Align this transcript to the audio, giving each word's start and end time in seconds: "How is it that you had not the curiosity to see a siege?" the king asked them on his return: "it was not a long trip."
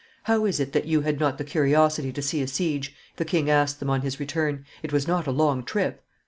"How 0.23 0.45
is 0.45 0.59
it 0.59 0.71
that 0.73 0.87
you 0.87 1.01
had 1.01 1.19
not 1.19 1.37
the 1.37 1.43
curiosity 1.43 2.11
to 2.11 2.23
see 2.23 2.41
a 2.41 2.47
siege?" 2.47 2.95
the 3.17 3.23
king 3.23 3.51
asked 3.51 3.79
them 3.79 3.91
on 3.91 4.01
his 4.01 4.19
return: 4.19 4.65
"it 4.81 4.91
was 4.91 5.07
not 5.07 5.27
a 5.27 5.31
long 5.31 5.61
trip." 5.63 6.03